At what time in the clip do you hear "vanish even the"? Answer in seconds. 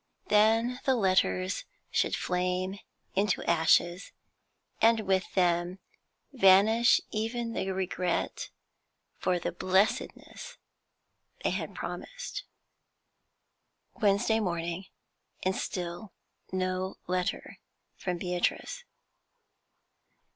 6.33-7.69